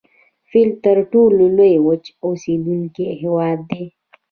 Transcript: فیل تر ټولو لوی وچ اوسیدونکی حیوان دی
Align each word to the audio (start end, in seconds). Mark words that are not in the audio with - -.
فیل 0.49 0.69
تر 0.83 0.97
ټولو 1.11 1.43
لوی 1.57 1.75
وچ 1.87 2.03
اوسیدونکی 2.25 3.05
حیوان 3.21 3.57
دی 3.69 3.83